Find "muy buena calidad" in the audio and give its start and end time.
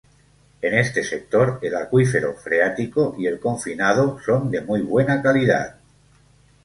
4.61-5.75